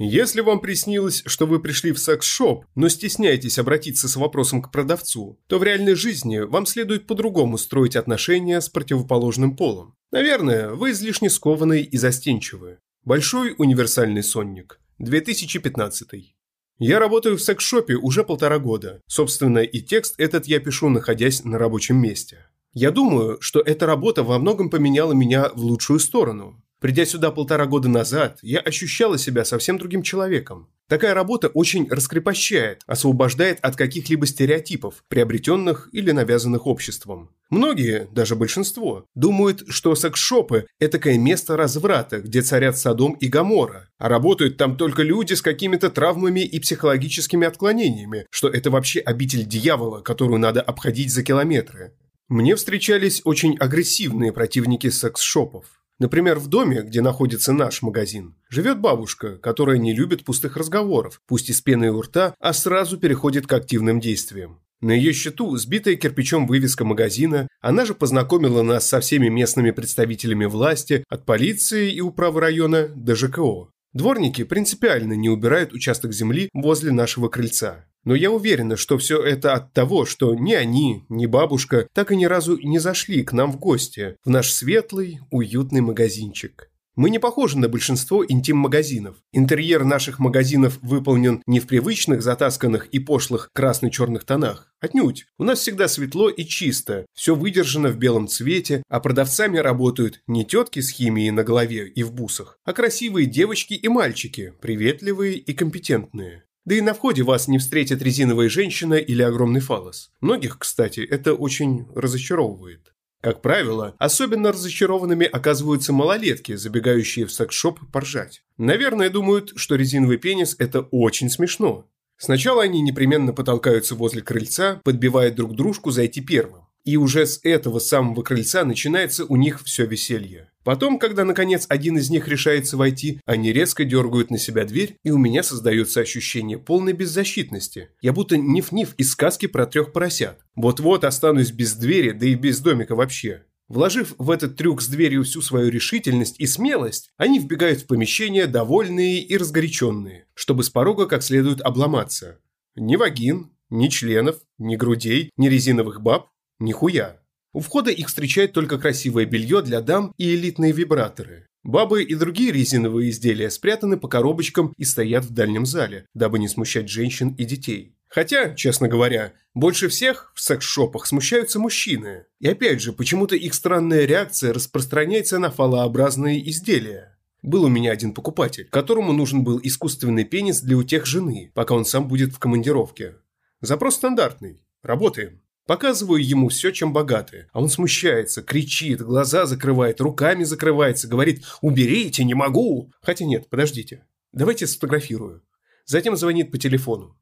Если 0.03 0.41
вам 0.41 0.59
приснилось, 0.59 1.21
что 1.27 1.45
вы 1.45 1.61
пришли 1.61 1.91
в 1.91 1.99
секс-шоп, 1.99 2.65
но 2.73 2.89
стесняетесь 2.89 3.59
обратиться 3.59 4.09
с 4.09 4.15
вопросом 4.15 4.61
к 4.61 4.71
продавцу, 4.71 5.39
то 5.47 5.59
в 5.59 5.63
реальной 5.63 5.93
жизни 5.93 6.39
вам 6.39 6.65
следует 6.65 7.05
по-другому 7.05 7.59
строить 7.59 7.95
отношения 7.95 8.61
с 8.61 8.69
противоположным 8.69 9.55
полом. 9.55 9.95
Наверное, 10.11 10.69
вы 10.71 10.91
излишне 10.91 11.29
скованы 11.29 11.81
и 11.81 11.97
застенчивы. 11.97 12.79
Большой 13.03 13.53
универсальный 13.57 14.23
сонник. 14.23 14.79
2015. 14.97 16.35
Я 16.83 16.97
работаю 16.97 17.37
в 17.37 17.41
секс-шопе 17.43 17.93
уже 17.93 18.23
полтора 18.23 18.57
года. 18.57 19.03
Собственно, 19.05 19.59
и 19.59 19.81
текст 19.81 20.15
этот 20.17 20.47
я 20.47 20.59
пишу, 20.59 20.89
находясь 20.89 21.43
на 21.43 21.59
рабочем 21.59 21.97
месте. 21.97 22.47
Я 22.73 22.89
думаю, 22.89 23.37
что 23.39 23.59
эта 23.59 23.85
работа 23.85 24.23
во 24.23 24.39
многом 24.39 24.71
поменяла 24.71 25.13
меня 25.13 25.49
в 25.53 25.59
лучшую 25.59 25.99
сторону. 25.99 26.59
Придя 26.79 27.05
сюда 27.05 27.29
полтора 27.29 27.67
года 27.67 27.87
назад, 27.87 28.39
я 28.41 28.57
ощущала 28.57 29.19
себя 29.19 29.45
совсем 29.45 29.77
другим 29.77 30.01
человеком. 30.01 30.69
Такая 30.91 31.13
работа 31.13 31.47
очень 31.47 31.87
раскрепощает, 31.89 32.81
освобождает 32.85 33.59
от 33.61 33.77
каких-либо 33.77 34.25
стереотипов, 34.25 35.05
приобретенных 35.07 35.87
или 35.93 36.11
навязанных 36.11 36.67
обществом. 36.67 37.29
Многие, 37.49 38.09
даже 38.11 38.35
большинство, 38.35 39.05
думают, 39.15 39.63
что 39.69 39.95
секс-шопы– 39.95 40.65
это 40.79 40.97
такое 40.97 41.17
место 41.17 41.55
разврата, 41.55 42.19
где 42.19 42.41
царят 42.41 42.77
Содом 42.77 43.13
и 43.13 43.29
Гамора, 43.29 43.87
а 43.99 44.09
работают 44.09 44.57
там 44.57 44.75
только 44.75 45.01
люди 45.01 45.33
с 45.33 45.41
какими-то 45.41 45.89
травмами 45.89 46.41
и 46.41 46.59
психологическими 46.59 47.47
отклонениями, 47.47 48.25
что 48.29 48.49
это 48.49 48.69
вообще 48.69 48.99
обитель 48.99 49.45
дьявола, 49.45 50.01
которую 50.01 50.39
надо 50.41 50.61
обходить 50.61 51.13
за 51.13 51.23
километры. 51.23 51.93
Мне 52.27 52.57
встречались 52.57 53.21
очень 53.23 53.55
агрессивные 53.57 54.33
противники 54.33 54.89
секс-шопов. 54.89 55.80
Например, 56.01 56.39
в 56.39 56.47
доме, 56.47 56.81
где 56.81 56.99
находится 56.99 57.53
наш 57.53 57.83
магазин, 57.83 58.33
живет 58.49 58.79
бабушка, 58.79 59.37
которая 59.37 59.77
не 59.77 59.93
любит 59.93 60.23
пустых 60.23 60.57
разговоров, 60.57 61.21
пусть 61.27 61.51
и 61.51 61.53
с 61.53 61.61
пеной 61.61 61.89
у 61.89 62.01
рта, 62.01 62.33
а 62.39 62.53
сразу 62.53 62.97
переходит 62.97 63.45
к 63.45 63.53
активным 63.53 63.99
действиям. 63.99 64.59
На 64.81 64.93
ее 64.93 65.13
счету 65.13 65.55
сбитая 65.57 65.95
кирпичом 65.95 66.47
вывеска 66.47 66.85
магазина, 66.85 67.47
она 67.61 67.85
же 67.85 67.93
познакомила 67.93 68.63
нас 68.63 68.89
со 68.89 68.99
всеми 68.99 69.27
местными 69.27 69.69
представителями 69.69 70.45
власти, 70.45 71.03
от 71.07 71.23
полиции 71.27 71.93
и 71.93 72.01
управы 72.01 72.41
района 72.41 72.87
до 72.87 73.13
ЖКО. 73.13 73.69
Дворники 73.93 74.43
принципиально 74.43 75.13
не 75.13 75.29
убирают 75.29 75.73
участок 75.73 76.13
земли 76.13 76.49
возле 76.53 76.91
нашего 76.91 77.27
крыльца. 77.27 77.85
Но 78.03 78.15
я 78.15 78.31
уверена, 78.31 78.77
что 78.77 78.97
все 78.97 79.21
это 79.21 79.53
от 79.53 79.73
того, 79.73 80.05
что 80.05 80.33
ни 80.33 80.53
они, 80.53 81.05
ни 81.09 81.25
бабушка 81.27 81.87
так 81.93 82.11
и 82.11 82.15
ни 82.15 82.25
разу 82.25 82.57
не 82.57 82.79
зашли 82.79 83.23
к 83.23 83.31
нам 83.31 83.51
в 83.51 83.59
гости, 83.59 84.15
в 84.23 84.29
наш 84.29 84.51
светлый, 84.51 85.19
уютный 85.29 85.81
магазинчик. 85.81 86.70
Мы 86.95 87.09
не 87.09 87.19
похожи 87.19 87.57
на 87.57 87.69
большинство 87.69 88.25
интим-магазинов. 88.25 89.15
Интерьер 89.31 89.85
наших 89.85 90.19
магазинов 90.19 90.77
выполнен 90.81 91.41
не 91.45 91.61
в 91.61 91.67
привычных, 91.67 92.21
затасканных 92.21 92.87
и 92.87 92.99
пошлых 92.99 93.49
красно-черных 93.53 94.25
тонах. 94.25 94.73
Отнюдь. 94.81 95.25
У 95.37 95.45
нас 95.45 95.59
всегда 95.59 95.87
светло 95.87 96.29
и 96.29 96.43
чисто, 96.43 97.05
все 97.13 97.33
выдержано 97.33 97.89
в 97.89 97.97
белом 97.97 98.27
цвете, 98.27 98.83
а 98.89 98.99
продавцами 98.99 99.57
работают 99.57 100.21
не 100.27 100.43
тетки 100.43 100.81
с 100.81 100.89
химией 100.89 101.31
на 101.31 101.43
голове 101.43 101.87
и 101.87 102.03
в 102.03 102.11
бусах, 102.11 102.57
а 102.65 102.73
красивые 102.73 103.25
девочки 103.25 103.73
и 103.73 103.87
мальчики, 103.87 104.53
приветливые 104.59 105.35
и 105.35 105.53
компетентные. 105.53 106.43
Да 106.65 106.75
и 106.75 106.81
на 106.81 106.93
входе 106.93 107.23
вас 107.23 107.47
не 107.47 107.57
встретит 107.57 108.03
резиновая 108.03 108.49
женщина 108.49 108.93
или 108.93 109.23
огромный 109.23 109.61
фалос. 109.61 110.11
Многих, 110.21 110.59
кстати, 110.59 110.99
это 110.99 111.33
очень 111.33 111.87
разочаровывает. 111.95 112.90
Как 113.21 113.43
правило, 113.43 113.95
особенно 113.99 114.51
разочарованными 114.51 115.27
оказываются 115.27 115.93
малолетки, 115.93 116.55
забегающие 116.55 117.27
в 117.27 117.31
секс-шоп 117.31 117.79
поржать. 117.91 118.43
Наверное, 118.57 119.11
думают, 119.11 119.53
что 119.55 119.75
резиновый 119.75 120.17
пенис– 120.17 120.55
это 120.59 120.81
очень 120.81 121.29
смешно. 121.29 121.85
Сначала 122.17 122.63
они 122.63 122.81
непременно 122.81 123.31
потолкаются 123.31 123.93
возле 123.93 124.23
крыльца, 124.23 124.81
подбивая 124.83 125.31
друг 125.31 125.55
дружку 125.55 125.91
зайти 125.91 126.21
первым. 126.21 126.65
И 126.83 126.97
уже 126.97 127.25
с 127.25 127.39
этого 127.43 127.79
самого 127.79 128.23
крыльца 128.23 128.65
начинается 128.65 129.25
у 129.25 129.35
них 129.35 129.61
все 129.63 129.85
веселье. 129.85 130.49
Потом, 130.63 130.99
когда 130.99 131.25
наконец 131.25 131.65
один 131.69 131.97
из 131.97 132.09
них 132.09 132.27
решается 132.27 132.77
войти, 132.77 133.19
они 133.25 133.51
резко 133.51 133.83
дергают 133.83 134.29
на 134.29 134.37
себя 134.37 134.65
дверь, 134.65 134.95
и 135.03 135.11
у 135.11 135.17
меня 135.17 135.43
создается 135.43 136.01
ощущение 136.01 136.57
полной 136.57 136.93
беззащитности. 136.93 137.89
Я 138.01 138.13
будто 138.13 138.37
ниф-ниф 138.37 138.93
из 138.97 139.11
сказки 139.11 139.47
про 139.47 139.65
трех 139.65 139.91
поросят. 139.91 140.39
Вот-вот 140.55 141.03
останусь 141.03 141.51
без 141.51 141.73
двери, 141.73 142.11
да 142.11 142.25
и 142.27 142.35
без 142.35 142.59
домика 142.59 142.95
вообще. 142.95 143.43
Вложив 143.67 144.15
в 144.17 144.29
этот 144.29 144.57
трюк 144.57 144.81
с 144.81 144.87
дверью 144.87 145.23
всю 145.23 145.41
свою 145.41 145.69
решительность 145.69 146.35
и 146.39 146.45
смелость, 146.45 147.09
они 147.17 147.39
вбегают 147.39 147.79
в 147.81 147.87
помещение 147.87 148.45
довольные 148.45 149.21
и 149.21 149.37
разгоряченные, 149.37 150.25
чтобы 150.33 150.63
с 150.63 150.69
порога 150.69 151.05
как 151.05 151.23
следует 151.23 151.61
обломаться. 151.61 152.39
Ни 152.75 152.97
вагин, 152.97 153.51
ни 153.69 153.87
членов, 153.87 154.41
ни 154.57 154.75
грудей, 154.75 155.31
ни 155.37 155.47
резиновых 155.47 156.01
баб, 156.01 156.30
Нихуя. 156.61 157.17
У 157.53 157.59
входа 157.59 157.89
их 157.89 158.07
встречает 158.07 158.53
только 158.53 158.77
красивое 158.77 159.25
белье 159.25 159.63
для 159.63 159.81
дам 159.81 160.13
и 160.17 160.35
элитные 160.35 160.71
вибраторы. 160.71 161.47
Бабы 161.63 162.03
и 162.03 162.13
другие 162.13 162.51
резиновые 162.51 163.09
изделия 163.09 163.49
спрятаны 163.49 163.97
по 163.97 164.07
коробочкам 164.07 164.71
и 164.77 164.83
стоят 164.83 165.25
в 165.25 165.33
дальнем 165.33 165.65
зале, 165.65 166.05
дабы 166.13 166.37
не 166.37 166.47
смущать 166.47 166.87
женщин 166.87 167.29
и 167.29 167.45
детей. 167.45 167.95
Хотя, 168.07 168.53
честно 168.53 168.87
говоря, 168.87 169.33
больше 169.55 169.87
всех 169.87 170.31
в 170.35 170.41
секс-шопах 170.41 171.07
смущаются 171.07 171.57
мужчины. 171.57 172.25
И 172.39 172.47
опять 172.47 172.79
же, 172.79 172.93
почему-то 172.93 173.35
их 173.35 173.55
странная 173.55 174.05
реакция 174.05 174.53
распространяется 174.53 175.39
на 175.39 175.49
фалообразные 175.49 176.47
изделия. 176.47 177.17
Был 177.41 177.63
у 177.63 177.69
меня 177.69 177.91
один 177.91 178.13
покупатель, 178.13 178.67
которому 178.69 179.13
нужен 179.13 179.43
был 179.43 179.59
искусственный 179.63 180.25
пенис 180.25 180.61
для 180.61 180.77
утех 180.77 181.07
жены, 181.07 181.51
пока 181.55 181.73
он 181.73 181.85
сам 181.85 182.07
будет 182.07 182.33
в 182.33 182.37
командировке. 182.37 183.15
Запрос 183.61 183.95
стандартный. 183.95 184.63
Работаем. 184.83 185.41
Показываю 185.71 186.21
ему 186.21 186.49
все, 186.49 186.71
чем 186.71 186.91
богаты. 186.91 187.47
А 187.53 187.61
он 187.61 187.69
смущается, 187.69 188.41
кричит, 188.41 188.99
глаза 189.01 189.45
закрывает, 189.45 190.01
руками 190.01 190.43
закрывается, 190.43 191.07
говорит 191.07 191.45
«Уберите, 191.61 192.25
не 192.25 192.33
могу!» 192.33 192.91
Хотя 193.01 193.23
нет, 193.23 193.49
подождите. 193.49 194.05
Давайте 194.33 194.67
сфотографирую. 194.67 195.45
Затем 195.85 196.17
звонит 196.17 196.51
по 196.51 196.57
телефону. 196.57 197.17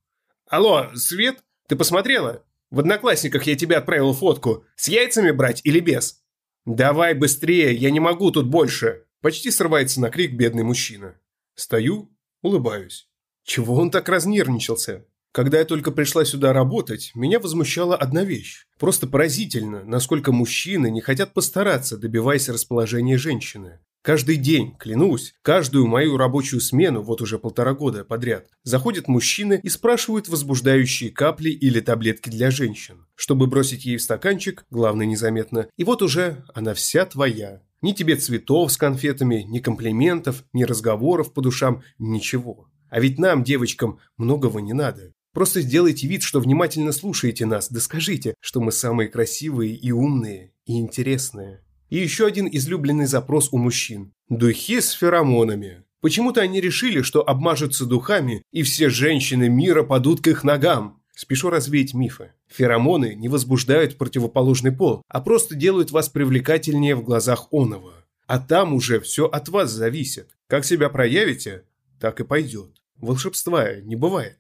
«Алло, 0.48 0.88
Свет, 0.96 1.44
ты 1.68 1.76
посмотрела? 1.76 2.44
В 2.72 2.80
Одноклассниках 2.80 3.44
я 3.44 3.56
тебе 3.56 3.76
отправил 3.76 4.14
фотку. 4.14 4.66
С 4.76 4.88
яйцами 4.88 5.30
брать 5.30 5.62
или 5.64 5.80
без?» 5.80 6.24
«Давай 6.66 7.14
быстрее, 7.14 7.76
я 7.76 7.92
не 7.92 8.00
могу 8.00 8.32
тут 8.32 8.48
больше!» 8.48 9.04
Почти 9.22 9.52
срывается 9.52 10.02
на 10.02 10.10
крик 10.10 10.34
бедный 10.34 10.64
мужчина. 10.64 11.20
Стою, 11.54 12.12
улыбаюсь. 12.42 13.08
Чего 13.44 13.76
он 13.76 13.92
так 13.92 14.10
разнервничался? 14.10 15.06
Когда 15.32 15.60
я 15.60 15.66
только 15.66 15.92
пришла 15.92 16.26
сюда 16.26 16.54
работать, 16.54 17.12
меня 17.14 17.40
возмущала 17.40 17.96
одна 17.96 18.24
вещь. 18.24 18.66
Просто 18.80 19.06
поразительно, 19.06 19.84
насколько 19.84 20.32
мужчины 20.32 20.90
не 20.90 21.02
хотят 21.02 21.34
постараться, 21.34 21.98
добиваясь 21.98 22.50
расположения 22.50 23.18
женщины. 23.18 23.80
Каждый 24.02 24.38
день, 24.38 24.76
клянусь, 24.80 25.36
каждую 25.44 25.86
мою 25.86 26.18
рабочую 26.18 26.62
смену, 26.62 27.04
вот 27.04 27.22
уже 27.22 27.38
полтора 27.38 27.74
года 27.74 28.06
подряд, 28.06 28.48
заходят 28.64 29.08
мужчины 29.08 29.60
и 29.62 29.70
спрашивают 29.70 30.30
возбуждающие 30.30 31.12
капли 31.12 31.50
или 31.50 31.80
таблетки 31.80 32.30
для 32.30 32.50
женщин. 32.50 33.06
Чтобы 33.16 33.46
бросить 33.48 33.86
ей 33.86 33.98
в 33.98 34.02
стаканчик, 34.02 34.66
главное 34.72 35.06
незаметно, 35.06 35.68
и 35.78 35.84
вот 35.84 36.02
уже 36.02 36.44
она 36.56 36.74
вся 36.74 37.06
твоя. 37.06 37.62
Ни 37.82 37.92
тебе 37.92 38.16
цветов 38.16 38.72
с 38.72 38.78
конфетами, 38.78 39.44
ни 39.48 39.60
комплиментов, 39.60 40.44
ни 40.54 40.64
разговоров 40.64 41.34
по 41.34 41.42
душам, 41.42 41.84
ничего. 42.00 42.70
А 42.90 43.00
ведь 43.00 43.20
нам, 43.20 43.44
девочкам, 43.44 44.00
многого 44.18 44.60
не 44.60 44.74
надо. 44.74 45.14
Просто 45.34 45.62
сделайте 45.62 46.08
вид, 46.08 46.24
что 46.24 46.40
внимательно 46.40 46.92
слушаете 46.92 47.46
нас, 47.46 47.70
да 47.72 47.80
скажите, 47.80 48.34
что 48.40 48.62
мы 48.62 48.72
самые 48.72 49.10
красивые 49.10 49.76
и 49.76 49.92
умные, 49.92 50.54
и 50.66 50.80
интересные. 50.80 51.64
И 51.90 51.98
еще 51.98 52.26
один 52.26 52.48
излюбленный 52.52 53.06
запрос 53.06 53.50
у 53.52 53.58
мужчин. 53.58 54.14
Духи 54.28 54.80
с 54.80 54.92
феромонами. 54.92 55.84
Почему-то 56.02 56.42
они 56.42 56.62
решили, 56.62 57.02
что 57.02 57.28
обмажутся 57.28 57.86
духами, 57.86 58.44
и 58.52 58.64
все 58.64 58.90
женщины 58.90 59.50
мира 59.50 59.84
падут 59.84 60.22
к 60.22 60.28
их 60.28 60.44
ногам. 60.44 61.02
Спешу 61.16 61.50
развеять 61.50 61.94
мифы. 61.94 62.32
Феромоны 62.48 63.14
не 63.16 63.28
возбуждают 63.28 63.98
противоположный 63.98 64.72
пол, 64.72 65.04
а 65.10 65.20
просто 65.20 65.56
делают 65.56 65.92
вас 65.92 66.08
привлекательнее 66.10 66.96
в 66.96 67.04
глазах 67.04 67.48
оного. 67.52 67.94
А 68.26 68.40
там 68.40 68.74
уже 68.74 69.00
все 69.02 69.26
от 69.26 69.50
вас 69.50 69.72
зависит. 69.72 70.30
Как 70.48 70.64
себя 70.64 70.90
проявите, 70.90 71.66
так 72.00 72.20
и 72.22 72.24
пойдет. 72.24 72.70
Волшебства 72.98 73.76
не 73.82 73.96
бывает. 73.96 74.38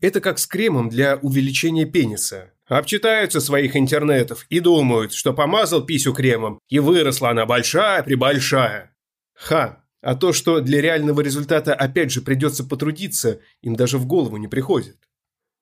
Это 0.00 0.20
как 0.20 0.38
с 0.38 0.46
кремом 0.46 0.88
для 0.88 1.16
увеличения 1.16 1.86
пениса. 1.86 2.52
Обчитаются 2.66 3.40
своих 3.40 3.76
интернетов 3.76 4.46
и 4.50 4.60
думают, 4.60 5.12
что 5.12 5.32
помазал 5.32 5.84
писю 5.86 6.12
кремом, 6.12 6.58
и 6.68 6.80
выросла 6.80 7.30
она 7.30 7.46
большая-пребольшая. 7.46 8.94
Ха, 9.34 9.84
а 10.00 10.14
то, 10.14 10.32
что 10.32 10.60
для 10.60 10.80
реального 10.80 11.20
результата 11.20 11.74
опять 11.74 12.10
же 12.10 12.22
придется 12.22 12.64
потрудиться, 12.64 13.40
им 13.62 13.76
даже 13.76 13.98
в 13.98 14.06
голову 14.06 14.36
не 14.36 14.48
приходит. 14.48 14.96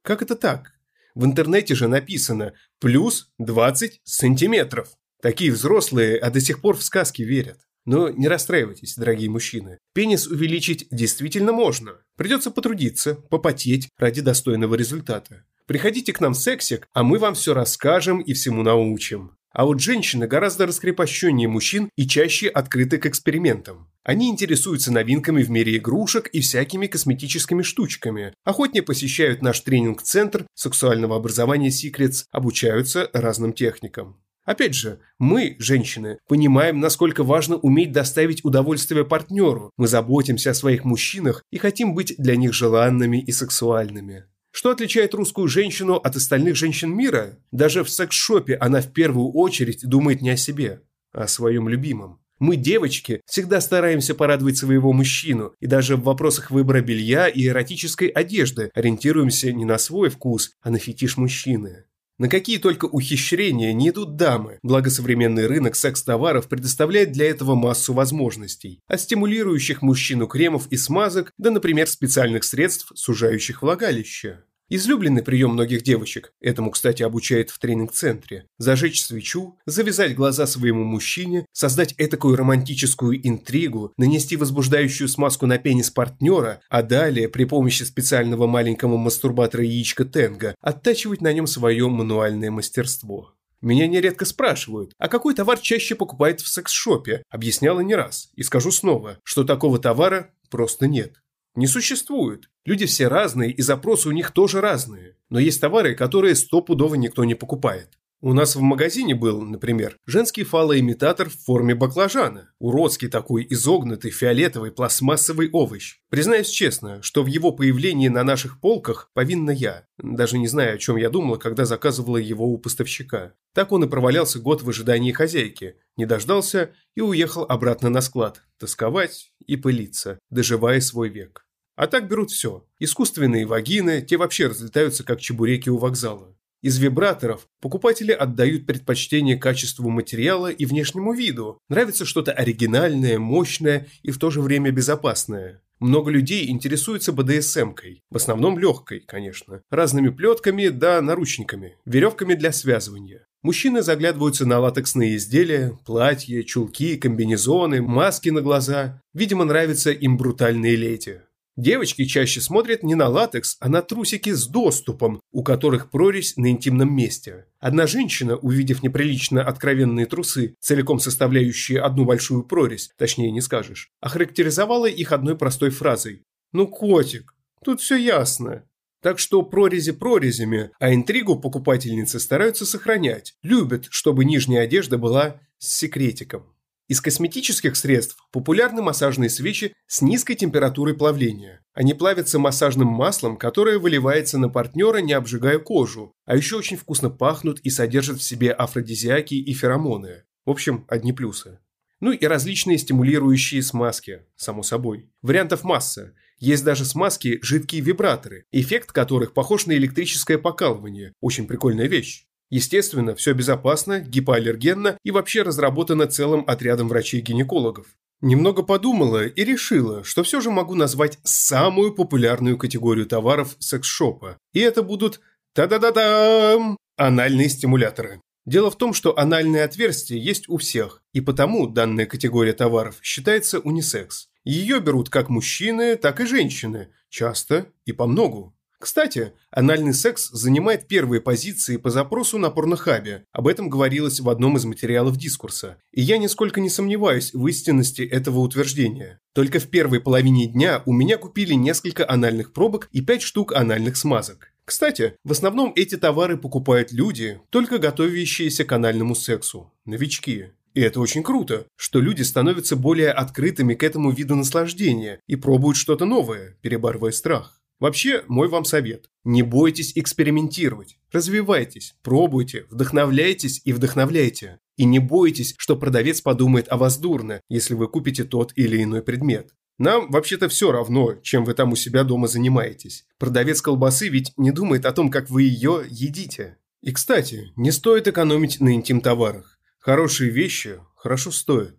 Как 0.03 0.23
это 0.23 0.35
так? 0.35 0.73
В 1.15 1.25
интернете 1.25 1.75
же 1.75 1.89
написано 1.89 2.55
«плюс 2.81 3.33
20 3.39 4.01
сантиметров». 4.03 4.89
Такие 5.23 5.53
взрослые, 5.53 6.19
а 6.19 6.31
до 6.31 6.41
сих 6.41 6.61
пор 6.61 6.77
в 6.77 6.83
сказки 6.83 7.23
верят. 7.23 7.59
Но 7.85 8.09
не 8.09 8.29
расстраивайтесь, 8.29 8.97
дорогие 8.97 9.29
мужчины. 9.29 9.79
Пенис 9.93 10.27
увеличить 10.27 10.87
действительно 10.91 11.53
можно. 11.53 11.99
Придется 12.17 12.51
потрудиться, 12.51 13.15
попотеть 13.15 13.89
ради 13.99 14.23
достойного 14.23 14.75
результата. 14.75 15.45
Приходите 15.67 16.13
к 16.13 16.21
нам 16.21 16.35
в 16.35 16.39
сексик, 16.39 16.89
а 16.93 17.03
мы 17.03 17.19
вам 17.19 17.35
все 17.35 17.55
расскажем 17.55 18.21
и 18.21 18.33
всему 18.33 18.63
научим. 18.63 19.37
А 19.55 19.67
вот 19.67 19.81
женщины 19.81 20.27
гораздо 20.27 20.67
раскрепощеннее 20.67 21.47
мужчин 21.47 21.89
и 21.95 22.09
чаще 22.09 22.49
открыты 22.49 22.99
к 22.99 23.07
экспериментам. 23.07 23.89
Они 24.03 24.29
интересуются 24.29 24.93
новинками 24.93 25.43
в 25.43 25.51
мире 25.51 25.77
игрушек 25.77 26.27
и 26.27 26.41
всякими 26.41 26.89
косметическими 26.89 27.63
штучками, 27.63 28.35
охотнее 28.45 28.83
посещают 28.83 29.43
наш 29.43 29.61
тренинг-центр 29.61 30.45
сексуального 30.55 31.17
образования 31.17 31.69
Secrets, 31.69 32.25
обучаются 32.33 33.09
разным 33.13 33.53
техникам. 33.53 34.21
Опять 34.45 34.75
же, 34.75 35.01
мы, 35.19 35.57
женщины, 35.59 36.19
понимаем, 36.29 36.79
насколько 36.79 37.25
важно 37.25 37.57
уметь 37.57 37.93
доставить 37.93 38.45
удовольствие 38.45 39.05
партнеру. 39.05 39.71
Мы 39.77 39.87
заботимся 39.87 40.51
о 40.51 40.55
своих 40.55 40.85
мужчинах 40.85 41.43
и 41.51 41.57
хотим 41.57 41.95
быть 41.95 42.15
для 42.19 42.37
них 42.37 42.53
желанными 42.53 43.21
и 43.23 43.33
сексуальными. 43.33 44.25
Что 44.53 44.71
отличает 44.71 45.15
русскую 45.15 45.49
женщину 45.49 45.95
от 45.95 46.15
остальных 46.15 46.57
женщин 46.57 46.95
мира? 46.95 47.39
Даже 47.51 47.83
в 47.83 47.91
секс-шопе 47.91 48.55
она 48.55 48.83
в 48.83 48.93
первую 48.93 49.33
очередь 49.33 49.81
думает 49.83 50.21
не 50.21 50.31
о 50.31 50.37
себе, 50.37 50.83
а 51.13 51.25
о 51.25 51.29
своем 51.29 51.69
любимом. 51.69 52.21
Мы, 52.39 52.57
девочки, 52.57 53.21
всегда 53.27 53.61
стараемся 53.61 54.15
порадовать 54.15 54.57
своего 54.57 54.93
мужчину, 54.93 55.55
и 55.61 55.67
даже 55.67 55.97
в 55.97 56.03
вопросах 56.03 56.51
выбора 56.51 56.83
белья 56.83 57.29
и 57.29 57.47
эротической 57.47 58.09
одежды 58.09 58.71
ориентируемся 58.75 59.53
не 59.53 59.65
на 59.65 59.79
свой 59.79 60.11
вкус, 60.11 60.53
а 60.61 60.71
на 60.71 60.79
фетиш 60.79 61.17
мужчины. 61.17 61.85
На 62.17 62.29
какие 62.29 62.59
только 62.59 62.85
ухищрения 62.85 63.73
не 63.73 63.89
идут 63.89 64.15
дамы, 64.15 64.61
благо 64.63 64.89
современный 64.89 65.49
рынок 65.49 65.75
секс-товаров 65.75 66.49
предоставляет 66.49 67.11
для 67.11 67.29
этого 67.29 67.57
массу 67.57 67.93
возможностей, 67.93 68.81
от 68.87 69.01
стимулирующих 69.01 69.83
мужчину 69.83 70.29
кремов 70.29 70.69
и 70.69 70.77
смазок 70.77 71.33
до, 71.39 71.51
например, 71.51 71.89
специальных 71.89 72.45
средств, 72.45 72.93
сужающих 72.95 73.63
влагалище. 73.63 74.45
Излюбленный 74.77 75.23
прием 75.23 75.53
многих 75.53 75.85
девочек, 75.85 76.33
этому, 76.41 76.73
кстати, 76.73 77.05
обучают 77.05 77.51
в 77.51 77.61
тренинг-центре, 77.61 78.49
зажечь 78.59 79.05
свечу, 79.05 79.57
завязать 79.67 80.17
глаза 80.17 80.49
своему 80.49 80.83
мужчине, 80.83 81.47
создать 81.53 81.95
этакую 81.97 82.35
романтическую 82.35 83.25
интригу, 83.25 83.93
нанести 83.97 84.37
возбуждающую 84.37 85.09
смазку 85.09 85.47
на 85.47 85.59
пенис 85.59 85.91
партнера, 85.91 86.61
а 86.69 86.83
далее 86.83 87.29
при 87.29 87.45
помощи 87.45 87.85
специального 87.85 88.49
маленького 88.49 88.97
мастурбатора 88.97 89.63
яичка 89.63 90.05
Тенга 90.05 90.57
оттачивать 90.61 91.21
на 91.21 91.33
нем 91.33 91.47
свое 91.47 91.89
мануальное 91.89 92.51
мастерство. 92.51 93.33
Меня 93.61 93.87
нередко 93.87 94.25
спрашивают, 94.25 94.93
а 94.99 95.07
какой 95.07 95.37
товар 95.37 95.61
чаще 95.61 95.95
покупает 95.95 96.41
в 96.41 96.49
секс-шопе? 96.49 97.23
Объясняла 97.31 97.79
не 97.79 97.95
раз. 97.95 98.29
И 98.35 98.43
скажу 98.43 98.73
снова, 98.73 99.21
что 99.23 99.45
такого 99.45 99.79
товара 99.79 100.33
просто 100.51 100.89
нет. 100.89 101.23
Не 101.55 101.67
существует. 101.69 102.51
Люди 102.65 102.87
все 102.87 103.07
разные, 103.07 103.53
и 103.53 103.63
запросы 103.63 104.09
у 104.09 104.13
них 104.13 104.33
тоже 104.33 104.61
разные. 104.61 105.17
Но 105.31 105.39
есть 105.39 105.61
товары, 105.61 105.95
которые 105.95 106.35
стопудово 106.35 106.97
никто 106.97 107.25
не 107.25 107.35
покупает. 107.35 107.99
У 108.27 108.33
нас 108.33 108.57
в 108.57 108.63
магазине 108.63 109.15
был, 109.15 109.43
например, 109.43 109.99
женский 110.07 110.45
фалоимитатор 110.45 111.29
в 111.29 111.37
форме 111.45 111.75
баклажана. 111.75 112.55
Уродский 112.59 113.09
такой 113.09 113.47
изогнутый 113.51 114.11
фиолетовый 114.11 114.73
пластмассовый 114.73 115.51
овощ. 115.51 115.99
Признаюсь 116.09 116.49
честно, 116.49 117.03
что 117.03 117.23
в 117.23 117.27
его 117.27 117.53
появлении 117.53 118.09
на 118.09 118.25
наших 118.25 118.63
полках 118.63 119.11
повинна 119.13 119.51
я. 119.51 119.87
Даже 119.99 120.39
не 120.39 120.49
знаю, 120.49 120.77
о 120.77 120.79
чем 120.79 120.97
я 120.97 121.11
думала, 121.11 121.37
когда 121.37 121.67
заказывала 121.67 122.17
его 122.17 122.47
у 122.47 122.57
поставщика. 122.57 123.35
Так 123.53 123.73
он 123.73 123.85
и 123.85 123.89
провалялся 123.89 124.39
год 124.39 124.63
в 124.63 124.71
ожидании 124.71 125.13
хозяйки. 125.13 125.77
Не 125.99 126.07
дождался 126.07 126.71
и 126.95 127.03
уехал 127.03 127.45
обратно 127.47 127.91
на 127.91 128.01
склад. 128.01 128.41
Тосковать 128.59 129.35
и 129.47 129.57
пылиться, 129.57 130.19
доживая 130.31 130.81
свой 130.81 131.11
век. 131.11 131.45
А 131.77 131.89
так 131.89 132.09
берут 132.09 132.31
все. 132.31 132.65
Искусственные 132.79 133.45
вагины, 133.45 134.01
те 134.01 134.17
вообще 134.17 134.47
разлетаются 134.47 135.05
как 135.05 135.21
чебуреки 135.21 135.69
у 135.69 135.77
вокзала. 135.77 136.34
Из 136.65 136.79
вибраторов 136.79 137.47
покупатели 137.61 138.11
отдают 138.11 138.65
предпочтение 138.65 139.37
качеству 139.37 139.91
материала 139.91 140.51
и 140.51 140.65
внешнему 140.65 141.13
виду. 141.13 141.59
Нравится 141.69 142.07
что-то 142.07 142.33
оригинальное, 142.33 143.19
мощное 143.19 143.87
и 144.03 144.11
в 144.11 144.19
то 144.19 144.31
же 144.31 144.41
время 144.41 144.71
безопасное. 144.71 145.61
Много 145.79 146.11
людей 146.11 146.49
интересуются 146.49 147.13
БДСМ-кой, 147.13 148.03
в 148.11 148.17
основном 148.17 148.59
легкой, 148.59 149.01
конечно, 149.01 149.61
разными 149.71 150.09
плетками 150.09 150.69
да 150.69 151.03
наручниками, 151.03 151.77
веревками 151.85 152.33
для 152.33 152.51
связывания. 152.51 153.27
Мужчины 153.43 153.83
заглядываются 153.83 154.47
на 154.47 154.59
латексные 154.59 155.17
изделия, 155.17 155.79
платья, 155.85 156.43
чулки, 156.45 156.97
комбинезоны, 156.97 157.83
маски 157.83 158.31
на 158.31 158.41
глаза. 158.41 159.03
Видимо, 159.13 159.45
нравятся 159.45 159.91
им 159.91 160.17
брутальные 160.17 160.77
леди. 160.77 161.21
Девочки 161.57 162.05
чаще 162.05 162.41
смотрят 162.41 162.83
не 162.83 162.97
на 162.97 163.09
латекс, 163.09 163.57
а 163.61 163.69
на 163.69 163.81
трусики 163.81 164.31
с 164.31 164.49
доступом, 164.49 165.21
у 165.31 165.45
которых 165.45 165.89
прорезь 165.89 166.37
на 166.37 166.51
интимном 166.51 166.93
месте. 166.93 167.47
Одна 167.61 167.87
женщина, 167.87 168.37
увидев 168.37 168.83
неприлично 168.83 169.43
откровенные 169.45 170.07
трусы, 170.07 170.57
целиком 170.59 170.99
составляющие 170.99 171.81
одну 171.81 172.05
большую 172.05 172.43
прорезь, 172.43 172.91
точнее 172.99 173.31
не 173.31 173.41
скажешь, 173.41 173.91
охарактеризовала 174.01 174.87
их 174.87 175.13
одной 175.13 175.37
простой 175.37 175.71
фразой. 175.71 176.23
«Ну, 176.53 176.67
котик, 176.67 177.35
тут 177.65 177.81
все 177.81 177.97
ясно». 177.97 178.65
Так 179.01 179.19
что 179.19 179.43
прорези 179.43 179.93
прорезями, 179.93 180.71
а 180.81 180.95
интригу 180.95 181.39
покупательницы 181.39 182.19
стараются 182.19 182.65
сохранять, 182.65 183.35
любят, 183.43 183.87
чтобы 183.91 184.25
нижняя 184.25 184.63
одежда 184.63 184.97
была 184.97 185.43
с 185.59 185.77
секретиком. 185.77 186.54
Из 186.87 187.01
косметических 187.01 187.77
средств 187.77 188.19
популярны 188.31 188.83
массажные 188.83 189.31
свечи 189.31 189.73
с 189.87 190.03
низкой 190.03 190.35
температурой 190.35 190.95
плавления. 190.95 191.65
Они 191.73 191.95
плавятся 191.95 192.39
массажным 192.39 192.89
маслом, 192.89 193.39
которое 193.39 193.79
выливается 193.79 194.39
на 194.39 194.51
партнера, 194.51 194.99
не 194.99 195.15
обжигая 195.15 195.59
кожу, 195.59 196.13
а 196.27 196.37
еще 196.37 196.57
очень 196.57 196.77
вкусно 196.77 197.09
пахнут 197.09 197.59
и 197.61 197.71
содержат 197.71 198.19
в 198.19 198.23
себе 198.23 198.53
афродизиаки 198.53 199.35
и 199.35 199.55
феромоны. 199.55 200.25
В 200.45 200.51
общем, 200.51 200.85
одни 200.89 201.15
плюсы. 201.15 201.59
Ну 202.01 202.13
и 202.13 202.27
различные 202.27 202.77
стимулирующие 202.77 203.63
смазки, 203.63 204.27
само 204.37 204.63
собой. 204.63 205.11
Вариантов 205.23 205.65
масса. 205.65 206.13
Есть 206.39 206.65
даже 206.65 206.85
смазки 206.85 207.39
жидкие 207.41 207.81
вибраторы, 207.81 208.45
эффект 208.53 208.93
которых 208.93 209.33
похож 209.33 209.65
на 209.65 209.73
электрическое 209.73 210.37
покалывание. 210.37 211.15
Очень 211.23 211.47
прикольная 211.47 211.87
вещь. 211.87 212.27
Естественно, 212.51 213.15
все 213.15 213.33
безопасно, 213.33 214.01
гипоаллергенно 214.01 214.99
и 215.03 215.11
вообще 215.11 215.43
разработано 215.43 216.07
целым 216.07 216.45
отрядом 216.47 216.89
врачей-гинекологов. 216.89 217.87
Немного 218.21 218.63
подумала 218.63 219.27
и 219.27 219.45
решила, 219.45 220.05
что 220.05 220.23
все 220.23 220.41
же 220.41 220.51
могу 220.51 220.75
назвать 220.75 221.19
самую 221.25 221.95
популярную 221.95 222.57
категорию 222.57 223.07
товаров 223.07 223.57
секс-шопа. 223.59 224.39
И 224.53 224.61
это 224.61 224.83
будут 224.83 225.21
та-да-да-дам! 225.53 226.77
Анальные 226.97 227.49
стимуляторы. 227.49 228.21
Дело 228.47 228.71
в 228.71 228.77
том, 228.77 228.93
что 228.93 229.19
анальные 229.19 229.65
отверстия 229.65 230.19
есть 230.19 230.49
у 230.49 230.59
всех, 230.59 231.03
и 231.13 231.21
потому 231.21 231.67
данная 231.67 232.07
категория 232.07 232.53
товаров 232.53 232.97
считается 233.03 233.59
унисекс. 233.59 234.29
Ее 234.45 234.81
берут 234.81 235.09
как 235.09 235.31
мужчины, 235.31 235.97
так 235.97 236.21
и 236.21 236.27
женщины, 236.27 236.91
часто 237.09 237.67
и 237.87 237.93
по 237.93 238.07
многу. 238.07 238.55
Кстати, 238.79 239.33
анальный 239.51 239.95
секс 239.95 240.29
занимает 240.31 240.89
первые 240.89 241.21
позиции 241.21 241.77
по 241.77 241.91
запросу 241.91 242.39
на 242.39 242.51
порнохабе. 242.51 243.25
Об 243.33 243.47
этом 243.47 243.71
говорилось 243.71 244.21
в 244.21 244.29
одном 244.29 244.57
из 244.57 244.65
материалов 244.65 245.17
дискурса. 245.17 245.79
И 245.93 246.03
я 246.03 246.19
нисколько 246.19 246.61
не 246.61 246.69
сомневаюсь 246.69 247.33
в 247.33 247.47
истинности 247.47 248.03
этого 248.03 248.41
утверждения. 248.41 249.21
Только 249.33 249.59
в 249.59 249.69
первой 249.69 250.01
половине 250.01 250.47
дня 250.47 250.83
у 250.87 250.93
меня 250.93 251.17
купили 251.17 251.55
несколько 251.55 252.09
анальных 252.09 252.53
пробок 252.53 252.89
и 252.93 253.01
5 253.01 253.23
штук 253.23 253.53
анальных 253.53 253.97
смазок. 253.97 254.51
Кстати, 254.65 255.17
в 255.25 255.33
основном 255.33 255.73
эти 255.77 255.97
товары 255.97 256.37
покупают 256.37 256.93
люди, 256.93 257.41
только 257.51 257.79
готовящиеся 257.79 258.65
к 258.65 258.73
анальному 258.73 259.15
сексу. 259.15 259.73
Новички. 259.85 260.47
И 260.75 260.81
это 260.81 261.01
очень 261.01 261.23
круто, 261.23 261.67
что 261.77 262.01
люди 262.01 262.23
становятся 262.23 262.75
более 262.75 263.13
открытыми 263.13 263.75
к 263.75 263.83
этому 263.83 264.11
виду 264.11 264.35
наслаждения 264.35 265.21
и 265.27 265.37
пробуют 265.37 265.77
что-то 265.77 266.05
новое, 266.05 266.57
перебарывая 266.63 267.13
страх. 267.13 267.61
Вообще, 267.81 268.25
мой 268.29 268.49
вам 268.49 268.65
совет. 268.65 269.11
Не 269.25 269.43
бойтесь 269.43 269.93
экспериментировать. 269.97 270.99
Развивайтесь, 271.13 271.97
пробуйте, 272.03 272.67
вдохновляйтесь 272.71 273.61
и 273.65 273.73
вдохновляйте. 273.73 274.61
И 274.77 274.85
не 274.85 274.99
бойтесь, 274.99 275.55
что 275.59 275.77
продавец 275.77 276.21
подумает 276.21 276.67
о 276.69 276.77
вас 276.77 276.99
дурно, 276.99 277.41
если 277.49 277.75
вы 277.75 277.89
купите 277.89 278.25
тот 278.25 278.53
или 278.57 278.83
иной 278.83 279.03
предмет. 279.03 279.53
Нам 279.79 280.11
вообще-то 280.11 280.49
все 280.49 280.71
равно, 280.71 281.15
чем 281.23 281.45
вы 281.45 281.55
там 281.55 281.73
у 281.73 281.77
себя 281.77 282.05
дома 282.05 282.29
занимаетесь. 282.29 283.07
Продавец 283.19 283.61
колбасы 283.61 284.09
ведь 284.09 284.33
не 284.37 284.53
думает 284.53 284.87
о 284.87 284.93
том, 284.93 285.11
как 285.11 285.31
вы 285.31 285.43
ее 285.43 285.85
едите. 285.89 286.59
И, 286.81 286.93
кстати, 286.93 287.53
не 287.57 287.73
стоит 287.73 288.07
экономить 288.07 288.61
на 288.61 288.75
интим-товарах. 288.75 289.59
Хорошие 289.81 290.31
вещи 290.31 290.81
хорошо 290.97 291.31
стоят. 291.31 291.77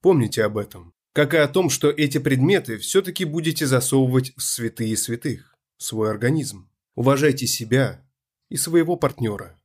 Помните 0.00 0.44
об 0.44 0.58
этом. 0.58 0.95
Как 1.16 1.32
и 1.32 1.38
о 1.38 1.48
том, 1.48 1.70
что 1.70 1.88
эти 1.88 2.18
предметы 2.18 2.76
все-таки 2.76 3.24
будете 3.24 3.64
засовывать 3.64 4.34
в 4.36 4.42
святые 4.42 4.98
святых, 4.98 5.56
свой 5.78 6.10
организм. 6.10 6.68
Уважайте 6.94 7.46
себя 7.46 8.04
и 8.50 8.58
своего 8.58 8.96
партнера. 8.96 9.58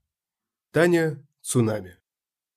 Таня 0.72 1.22
Цунами. 1.42 1.98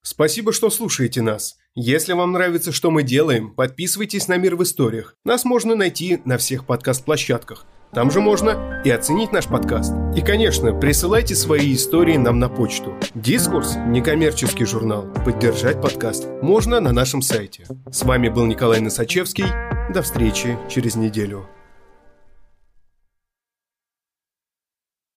Спасибо, 0.02 0.52
что 0.52 0.70
слушаете 0.70 1.22
нас. 1.22 1.56
Если 1.74 2.12
вам 2.12 2.30
нравится, 2.30 2.70
что 2.70 2.92
мы 2.92 3.02
делаем, 3.02 3.52
подписывайтесь 3.52 4.28
на 4.28 4.36
«Мир 4.36 4.54
в 4.54 4.62
историях». 4.62 5.16
Нас 5.24 5.44
можно 5.44 5.74
найти 5.74 6.20
на 6.24 6.38
всех 6.38 6.64
подкаст-площадках. 6.64 7.66
Там 7.92 8.10
же 8.10 8.20
можно 8.20 8.82
и 8.84 8.90
оценить 8.90 9.32
наш 9.32 9.46
подкаст. 9.46 9.92
И, 10.16 10.20
конечно, 10.20 10.72
присылайте 10.72 11.34
свои 11.34 11.74
истории 11.74 12.16
нам 12.16 12.38
на 12.38 12.48
почту. 12.48 12.94
Дискурс– 13.14 13.76
некоммерческий 13.86 14.66
журнал. 14.66 15.06
Поддержать 15.24 15.80
подкаст 15.80 16.26
можно 16.42 16.80
на 16.80 16.92
нашем 16.92 17.22
сайте. 17.22 17.64
С 17.90 18.02
вами 18.02 18.28
был 18.28 18.46
Николай 18.46 18.80
Носачевский. 18.80 19.46
До 19.92 20.02
встречи 20.02 20.58
через 20.68 20.96
неделю. 20.96 21.46